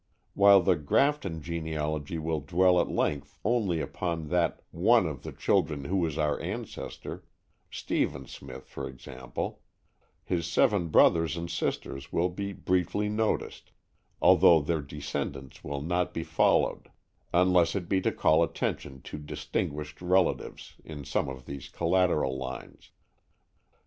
While 0.33 0.61
the 0.63 0.75
"Grafton" 0.75 1.43
genealogy 1.43 2.17
will 2.17 2.39
dwell 2.39 2.81
at 2.81 2.89
length 2.89 3.37
only 3.45 3.79
upon 3.81 4.29
that 4.29 4.63
one 4.71 5.05
of 5.05 5.21
the 5.21 5.31
children 5.31 5.85
who 5.85 6.03
is 6.07 6.17
our 6.17 6.39
ancestor, 6.39 7.23
Stephen 7.69 8.25
Smith, 8.25 8.65
for 8.67 8.89
example, 8.89 9.61
his 10.23 10.47
seven 10.47 10.87
brothers 10.87 11.37
and 11.37 11.51
sisters 11.51 12.11
will 12.11 12.29
be 12.29 12.51
briefly 12.51 13.09
noticed, 13.09 13.69
although 14.19 14.59
their 14.59 14.81
descendants 14.81 15.63
will 15.63 15.81
not 15.83 16.15
be 16.15 16.23
followed 16.23 16.89
unless 17.31 17.75
it 17.75 17.87
be 17.87 18.01
to 18.01 18.11
call 18.11 18.41
attention 18.41 19.03
to 19.03 19.19
distinguished 19.19 20.01
relatives 20.01 20.77
in 20.83 21.05
some 21.05 21.29
of 21.29 21.45
these 21.45 21.69
collateral 21.69 22.35
lines. 22.35 22.89